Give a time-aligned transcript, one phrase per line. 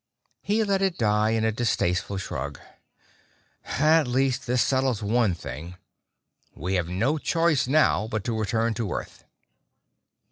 [0.41, 2.59] He let it die in a distasteful shrug.
[3.65, 5.75] "At least this settles one thing.
[6.55, 9.25] We have no choice now but to return to Earth!"